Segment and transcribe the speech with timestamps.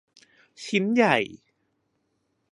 [0.63, 1.17] ชิ้นใหญ่